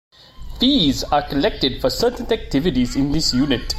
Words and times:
Fees 0.59 1.03
are 1.03 1.21
collected 1.29 1.79
for 1.79 1.91
certain 1.91 2.25
activities 2.33 2.95
in 2.95 3.11
this 3.11 3.35
unit. 3.35 3.61